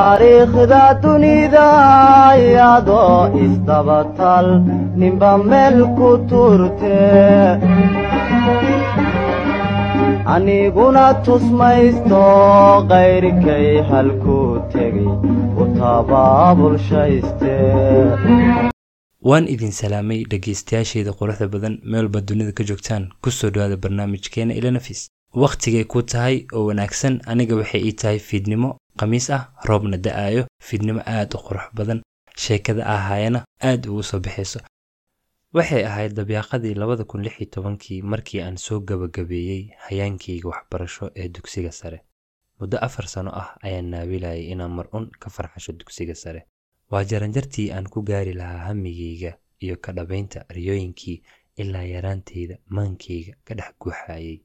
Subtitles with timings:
[0.00, 1.66] taariikhda dunida
[2.46, 4.48] iyadoo isdabatal
[5.00, 6.98] ninba meel ku turte
[10.34, 12.20] aniguna tusmaysto
[12.92, 15.08] qayrkay halkuu tegay
[15.62, 17.56] u tabaabulshayste
[19.28, 25.00] waan idin salaamay dhegaystayaashayda quruxda badan meelba dunida ka joogtaan ku soo dhawaada barnaamijkeena ilanafis
[25.42, 31.00] wakhtigay ku tahay oo wanaagsan aniga waxay ii tahay fiidnimo khamiis ah roobna da'aayo fiidnimo
[31.16, 32.00] aad u qurux badan
[32.44, 34.60] sheekada ahaayana aad ugu soo baxayso
[35.56, 41.28] waxay ahayd dabyaaqadii labada kun lix iyo tobankii markii aan soo gabagabeeyey hayaankayga waxbarasho ee
[41.34, 41.98] dugsiga sare.
[42.60, 46.40] Muddo afar sano ah ayaan naawilayay inaan mar un ka farxasho dugsiga sare.
[46.90, 49.32] Waa jaranjartii aan ku gaari lahaa hamigayga
[49.64, 51.22] iyo ka dhabaynta riyooyinkii
[51.62, 54.38] ilaa yaraantayda maankayga ka dhex guuxaayay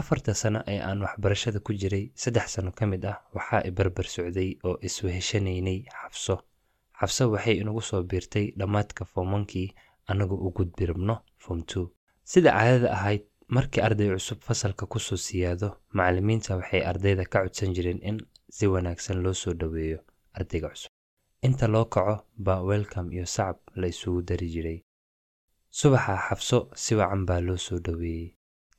[0.00, 4.06] afarta sano ee aan waxbarashada ku jiray saddex sano ka mid ah waxaa i barbar
[4.14, 6.34] socday oo isweheshanaynay xabso.
[7.00, 9.68] Xabso waxay inagu soo biirtay dhammaadka foomankii
[10.10, 10.84] annagu u gudbi
[11.44, 11.84] foom two.
[12.24, 17.74] Sida caadada ahayd markii arday cusub fasalka ku soo siyaado macallimiinta waxay ardayda ka codsan
[17.74, 18.18] jireen in
[18.56, 19.98] si wanaagsan loo soo dhoweeyo
[20.38, 20.90] ardayga cusub.
[21.46, 24.78] Inta loo kaco baa welcom iyo sacab la isugu dari jiray.
[25.70, 28.34] Subaxa xabso si wacan baa loo soo dhoweeyey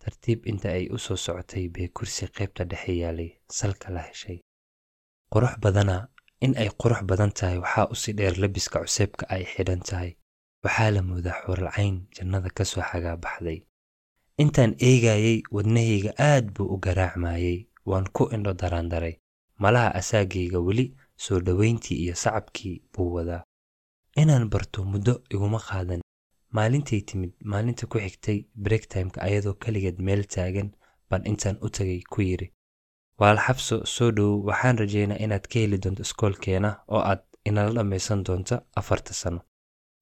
[0.05, 4.37] tartiib inta ay u soo socotay bay kursi qaybta dhexe yaalay salka la heshay.
[5.33, 5.97] Qurux badana
[6.45, 10.11] in ay qurux badan tahay waxaa usi dheer labiska cuseebka ay xidhan tahay
[10.63, 13.59] waxaa la moodaa xuuralcayn jannada ka soo xagaa baxday
[14.37, 17.57] intaan eegayey wadnahayga aad buu u garaacmayey
[17.89, 19.15] waan ku indho daraandaray
[19.63, 20.85] malaha asaagayga weli
[21.23, 23.43] soo dhowayntii iyo sacabkii buu wadaa.
[24.21, 26.01] Inaan barto muddo iguma qaadan
[26.55, 30.69] maalintay timid maalinta ku xigtay breaktimeka ayadoo keligeed meel taagan
[31.09, 32.47] baan intaan u tagay ku yidhi
[33.19, 38.23] waal xabso soo dhowow waxaan rajaynaa inaad ka heli doonto iskoolkeena oo aad inala dhammaysan
[38.27, 39.39] doonto afarta sano.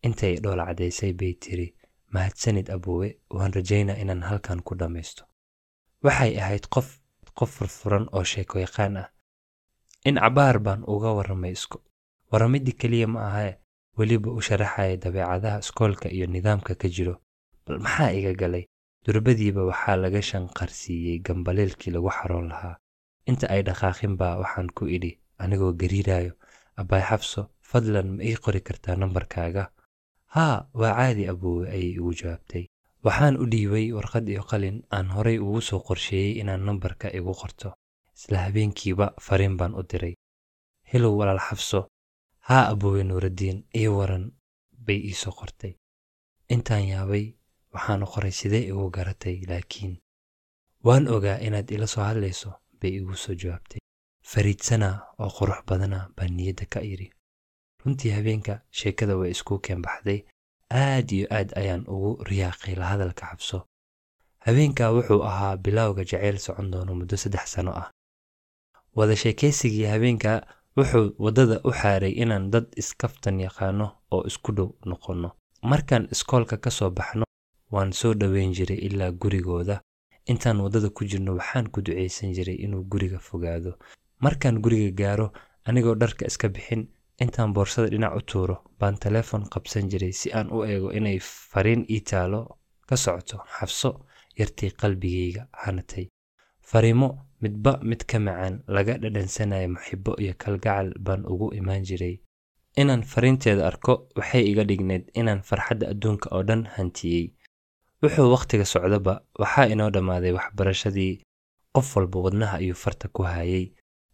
[0.08, 1.68] Intay dhoola caddaysay bay tiri
[2.14, 5.24] mahadsanid aboowe waan rajaynaa inaan halkan ku dhammaysto
[6.06, 6.88] waxay ahayd qof
[7.40, 9.08] qof furfuran oo sheeko yaqaan ah.
[10.06, 11.56] In cabaar baan uga warramay
[12.32, 13.54] warramidii keliya ma ahee
[13.98, 17.16] weliba u sharaxaya dabeecadaha iskoolka iyo nidaamka ka jiro
[17.66, 18.66] bal maxaa iga galay?
[19.06, 22.76] Durbadiiba waxaa laga shanqarsiiyey gambaleelkii lagu xaroon lahaa.
[23.30, 26.34] Inta ay dhaqaaqin baa waxaan ku idhi anigoo gariirayo
[26.80, 29.64] abbaay xabso fadlan ma ii qori kartaa nambarkaaga?
[30.36, 32.66] Haa waa caadi aboowe ayay igu jawaabtay.
[33.04, 37.76] Waxaan u dhiibay warqad iyo qalin aan horay ugu soo qorsheeyey inaan nambarka igu qorto.
[38.16, 40.16] Isla habeenkiiba fariin baan u diray.
[40.92, 41.88] Hilow walaal xabso
[42.50, 44.26] haa aboowe nuuraddiin ii waran
[44.86, 45.74] bay ii soo qortay.
[46.54, 47.26] Intaan yaabay
[47.74, 49.94] waxaanu qoray sidee igu garatay laakiin
[50.86, 53.80] waan ogaa inaad ila soo hadlayso bay igu soo jawaabtay.
[54.32, 54.90] Fariidsana
[55.20, 57.08] oo qurux badana baan niyadda ka idhi
[57.84, 60.20] runtii habeenka sheekada way isku keenbaxday
[60.72, 63.58] aad iyo aad ayaan ugu riyaaqay la hadalka xabso.
[64.46, 67.92] Habeenkaa wuxuu ahaa bilowga jaceyl socon doono muddo saddex sano ah.
[68.96, 70.32] Wada sheekaysigii habeenka
[70.78, 75.30] wuxuu waddada u xaaray inaan dad iskaftan yaqaano oo isku dhow noqonno
[75.72, 77.26] markaan iskoolka ka soo baxno
[77.74, 79.82] waan soo dhoweyn jiray ilaa gurigooda.
[80.32, 83.72] Intaan waddada ku jirno waxaan ku ducaysan jiray inuu guriga fogaado.
[84.24, 85.28] Markaan guriga gaaro
[85.68, 86.88] anigoo dharka iska bixin
[87.24, 91.84] intaan boorsada dhinac u tuuro baan teleefon qabsan jiray si aan u eego inay fariin
[91.90, 92.40] ii taalo
[92.88, 93.90] ka socoto xabso
[94.40, 96.06] yartii qalbigayga hanatay
[96.70, 97.10] fariimo
[97.42, 102.16] midba mid ka macaan laga dhadhansanayo muxibo iyo kalgacal baan ugu imaan jiray.
[102.82, 107.26] Inaan fariinteeda arko waxay iga dhigneed inaan farxadda adduunka oo dhan hantiyey.
[108.02, 111.22] Wuxuu wakhtiga socdaba waxaa inoo dhammaaday waxbarashadii
[111.76, 113.66] qof walba wadnaha iyo farta ku hayay.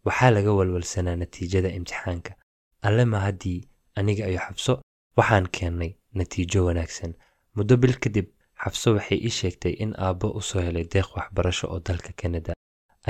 [0.04, 2.32] Waxaa laga walwalsanaa natiijada imtixaanka.
[2.82, 3.60] Alle ma haddii
[3.98, 4.82] aniga iyo xabso
[5.16, 7.14] waxaan keennay natiijo wanaagsan.
[7.54, 8.26] Muddo bil kadib
[8.62, 12.52] xabso waxay ii sheegtay in aabbo u soo helay deeq waxbarasho oo dalka kanada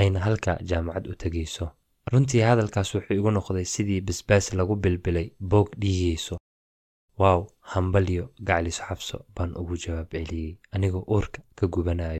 [0.00, 1.66] ayna halka jaamacad u tegayso
[2.12, 6.36] runtii hadalkaas wuxuu igu noqday sidii basbaas lagu bilbilay boog dhiigayso.
[7.20, 7.40] Waaw
[7.72, 12.18] hambalyo gacliso xabso baan ugu jawaab celiyey anigoo uurka ka gubanayo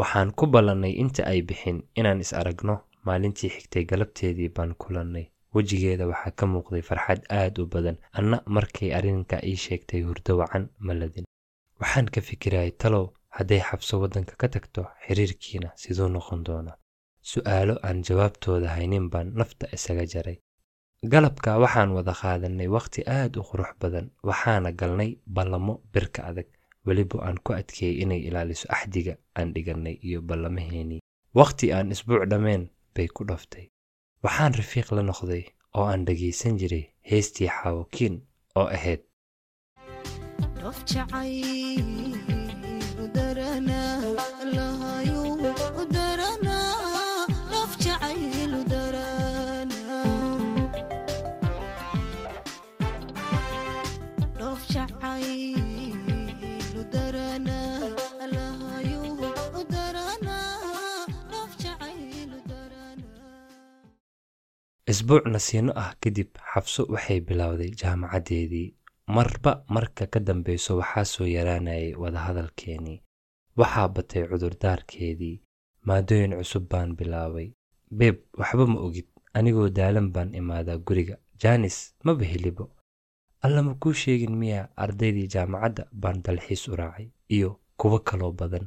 [0.00, 2.74] waxaan ku ballannay inta ay bixin inaan is aragno
[3.06, 5.26] maalintii xigtay galabteedii baan kulannay.
[5.54, 10.64] Wejigeeda waxaa ka muuqday farxad aad u badan anna markay arrinka ii sheegtay hurdo wacan
[10.86, 11.24] maladin
[11.82, 13.04] waxaan ka fikirayay talow
[13.36, 16.72] hadday xabso waddanka ka tagto xiriirkiina siduu noqon doona
[17.30, 20.38] su'aalo aan jawaabtooda haynin baan nafta isaga jaray.
[21.12, 26.46] Galabka waxaan wada qaadannay wakhti aad u qurux badan waxaana galnay ballamo birka adag.
[26.86, 31.00] Weliba aan ku adkeeyey inay ilaaliso axdiga aan dhigannay iyo ballamaheenii
[31.40, 32.62] wakhti aan isbuuc dhammeen
[32.94, 33.66] bay ku dhaftay
[34.24, 35.44] waxaan rafiiq la noqday
[35.76, 38.14] oo aan dhegaysan jiray heestii xaawokiin
[38.58, 39.00] oo ahayd
[64.92, 68.68] Isbuuc nasiino ah kadib xabso waxay bilowday jaamacaddeedii
[69.08, 73.02] marba marka ka dambeyso waxaa soo yaraanayay wadahadalkeenii
[73.56, 75.40] waxaa batay cudurdaarkeedii
[75.86, 77.50] maadooyin cusub baan bilaabay.
[77.90, 79.06] Beeb waxba ma ogid.
[79.34, 81.16] Anigoo daalan baan imaadaa guriga.
[81.42, 82.70] Jaanis maba helibo
[83.42, 87.08] alla ma kuu sheegin miyaa ardaydii jaamacadda baan dalxiis u raacay.
[87.28, 88.66] Iyo kuwo kaloo badan.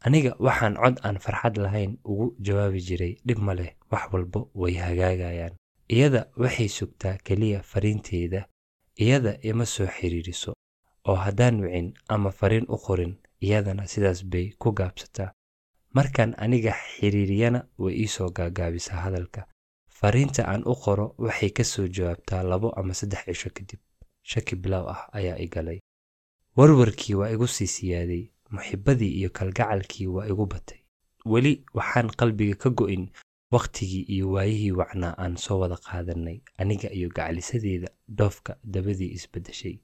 [0.00, 3.74] Aniga waxaan cod aan farxad lahayn ugu jawaabi jiray dhib ma leh.
[3.90, 5.54] Wax walba way hagaagayaan.
[5.88, 8.46] Iyada waxay sugtaa keliya fariinteeda
[9.04, 10.52] iyada ima soo xiriiriso
[11.08, 15.30] oo haddaan wicin ama fariin u qorin iyadana sidaas bay ku gaabsataa.
[15.94, 19.46] Markaan aniga xiriiriyana way ii soo gaagaabisaa hadalka.
[19.98, 23.80] Fariinta aan u qoro waxay ka soo jawaabtaa labo ama saddex cisho kadib.
[24.22, 25.78] Shaki bilow ah ayaa i galay.
[26.56, 30.78] Warwarkii waa igu sii siyaaday muxibbadii iyo kalgacalkii waa igu batay.
[31.24, 33.10] Weli waxaan qalbiga ka go'in
[33.54, 37.88] wakhtigii iyo waayihii wacnaa aan soo wada qaadannay aniga iyo gacalisadeeda
[38.18, 39.76] dhoofka dabadii isbeddeshay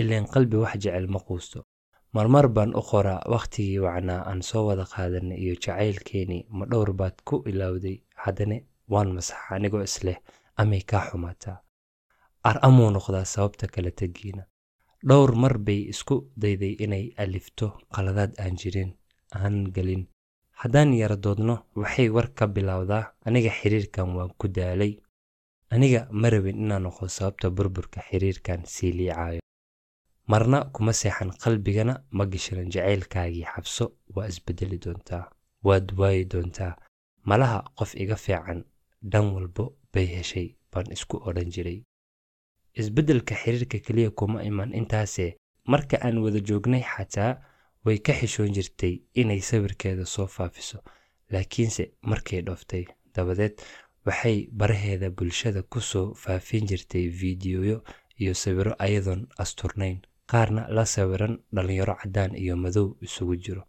[0.00, 1.64] ileen qalbi wax jecel ma quusto.
[2.12, 7.16] Marmar baan u qoraa wakhtigii wacnaa aan soo wada qaadannay iyo jacaylkeenii ma dhowr baad
[7.24, 7.96] ku ilowday.
[8.24, 8.56] Haddana
[8.92, 10.16] waan masaxa anigoo isleh
[10.56, 11.58] amay kaa xumaataa.
[12.48, 14.42] Ar amuu noqdaa sababta kala tegiina
[15.08, 18.90] dhowr mar bay isku dayday inay alifto qaladaad aan jirin
[19.34, 20.02] aanan gelin
[20.62, 24.92] haddaan yara doodno waxay war ka bilowdaa aniga xiriirkan waan ku daalay.
[25.74, 29.40] Aniga ma rabin inaan noqo sababta burburka xiriirkan sii liicaayo.
[30.30, 33.84] Marna kuma seexan qalbigana ma gashiran jacaylkaagii xabso.
[34.14, 35.24] Waa isbedeli doontaa
[35.66, 36.74] waad waayi doontaa.
[37.24, 38.64] Malaha qof iga fiican
[39.12, 41.78] dhan walbo bay heshay baan isku odhan jiray.
[42.74, 45.36] Isbeddelka xiriirka keliya kuma iman intaasee
[45.66, 47.32] marka aan wada joognay xataa
[47.84, 50.78] way ka xishoon jirtay inay sawirkeeda soo faafiso.
[51.32, 52.84] Laakiinse markay dhooftay
[53.14, 53.54] dabadeed
[54.06, 57.78] waxay baraheeda bulshada ku soo faafin jirtay fiidiyoyo
[58.20, 59.98] iyo sawiro ayadoon asturnayn
[60.30, 63.62] qaarna la sawiran dhallinyaro caddaan iyo madow isugu jiro.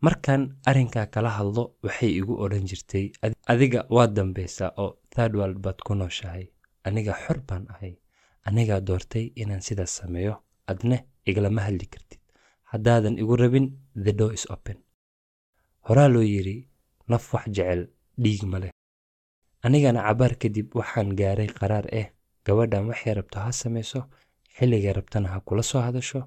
[0.00, 3.06] Markaan arrinkaa kala hadlo waxay igu odhan jirtay
[3.52, 6.46] adiga waad dambaysaa oo third baad ku nooshahay.
[6.84, 7.94] Aniga xor baan ahay.
[8.48, 10.34] Anigaa doortay inaan sidaas sameeyo.
[10.66, 12.19] Adne igalama hadli kartid
[12.72, 13.66] haddaadan igu rabin
[14.04, 14.76] the door is open.
[15.88, 16.56] Horaa loo yidhi
[17.10, 17.82] naf wax jecel
[18.22, 18.72] dhiig ma leh.
[19.66, 22.08] Anigana cabaar kadib waxaan gaaray qaraar ah
[22.46, 24.00] gabadhan waxay rabto ha samayso
[24.56, 26.20] xilligay rabtana ha kula soo hadasho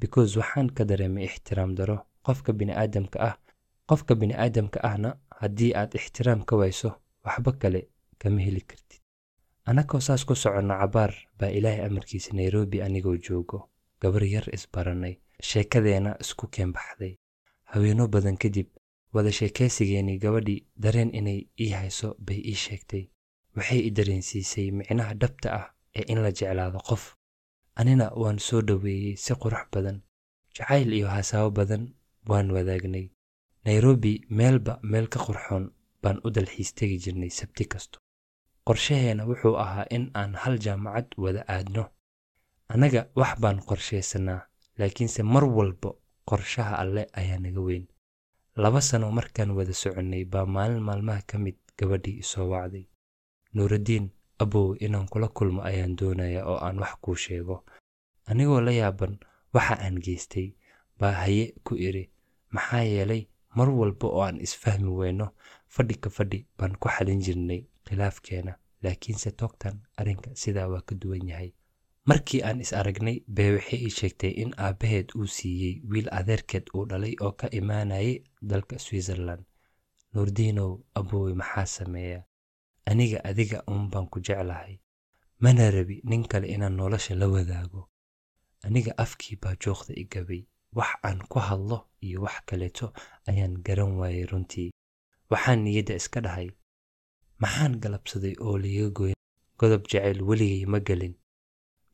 [0.00, 1.96] because waxaan ka dareemay ixtiraam daro
[2.26, 3.34] qofka bini'aadamka ah
[3.90, 5.10] qofka bini'aadamka ahna
[5.40, 6.90] haddii aad ixtiraam ka wayso
[7.26, 7.80] waxba kale
[8.20, 9.00] kama heli kartid.
[9.68, 13.58] Annagoo saas ku soconno cabaar baa ilaahay amarkiisa nairobi anigoo joogo.
[14.00, 17.16] Gabar yar isbarannay sheekadeena isku keenbaxday
[17.64, 18.66] haweeno badan kadib
[19.12, 23.04] wada sheekaysigeenii gabadhii dareen inay ii hayso bay ii sheegtay.
[23.56, 25.66] Waxay i dareensiisay micnaha dhabta ah
[25.96, 27.14] ee in la jeclaado qof.
[27.74, 30.00] Anina waan soo dhoweeyey si qurux badan.
[30.56, 31.94] Jacayl iyo hasaabo badan
[32.28, 33.10] waan wadaagnay.
[33.64, 35.70] Nairobi meelba meel ka qurxoon
[36.02, 37.98] baan u dalxiis tegi jirnay sabti kasto.
[38.66, 41.84] Qorshaheena wuxuu ahaa in aan hal jaamacad wada aadno.
[42.68, 44.40] Annaga wax baan qorshaysanaa
[44.78, 45.90] laakiinse mar walba
[46.28, 47.86] qorshaha alle ayaa naga weyn.
[48.56, 52.84] Laba sano markaan wada soconnay baa maalin maalmaha ka mid gabadhii isoo wacday.
[53.54, 57.64] Nuuraddiin abow inaan kula kulmo ayaan doonayaa oo aan wax kuu sheego.
[58.26, 59.18] Anigoo la yaaban
[59.54, 60.52] waxa aan geystay
[60.98, 62.10] baa haye ku idhi
[62.50, 63.22] maxaa yeelay
[63.56, 65.26] mar walba oo aan isfahmi weyno
[65.68, 68.52] fadhi ka fadhi baan ku xalin jirnay khilaafkeena
[68.82, 71.52] laakiinse toogtan arrinka sidaa waa ka duwan yahay
[72.06, 76.84] markii aan is aragnay bee waxay ii sheegtay in aabbaheed uu siiyey wiil adeerkeed uu
[76.90, 79.44] dhalay oo ka imaanayay dalka switzerland.
[80.14, 82.20] Nuurdiinow aboowe maxaa sameeya?
[82.90, 84.78] Aniga adiga uun baan ku jeclahay.
[85.42, 87.88] Mana rabi nin kale inaan nolosha la wadaago.
[88.66, 90.42] Aniga afkii baa jooqda i gabay.
[90.76, 92.92] Wax aan ku hadlo iyo wax kaleeto
[93.28, 94.70] ayaan garan waayay runtii.
[95.30, 96.48] Waxaan niyadda iska dhahay.
[97.42, 99.14] Maxaan galabsaday oo liiga goyn?
[99.58, 101.14] Godob jacayl weligay ma gelin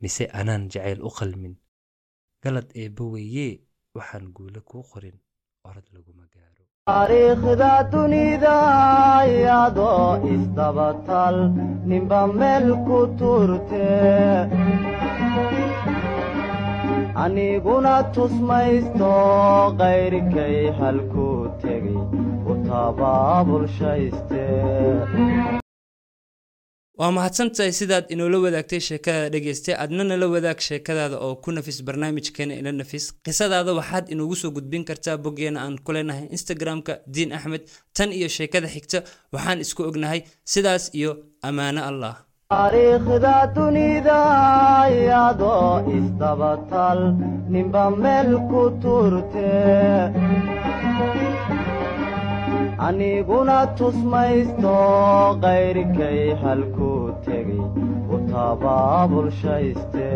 [0.02, 1.54] mise anaan jacayl u qalmin.
[2.42, 3.52] Galad eebba weeyee
[3.96, 5.16] waxaan guule kuu qorin
[5.68, 6.62] orad laguma gaaro.
[6.88, 8.56] Taariikhda dunida
[9.34, 11.36] iyadoo isdabatal
[11.88, 13.86] ninba meel ku turte.
[17.24, 19.12] Aniguna tusmaysto
[19.80, 21.98] qayrkay halkuu tegay
[22.50, 22.52] u
[27.02, 32.54] waa mahadsantahay sidaad inoola wadaagtay sheekadaada dhegeysta adna nala wadaag sheekadaada oo ku nafis barnaamijkeena
[32.60, 33.04] ila nafis.
[33.26, 37.62] Qisadaada waxaad inoogu soo gudbin kartaa boggeena aan ku leenahay instagram-ka diin axmed.
[37.96, 38.98] Tan iyo sheekada xigta
[39.34, 40.20] waxaan isku ognahay
[40.52, 41.12] sidaas iyo
[41.48, 42.14] ammaano allah.
[42.52, 44.18] Taariikhda dunida
[44.96, 47.00] iyadoo isdabatal
[47.52, 49.50] ninba meel ku turte
[52.86, 54.74] aniguna tusmaysto
[55.44, 57.62] qayrkay halkuu tegay
[58.14, 60.06] u tabaabulshayste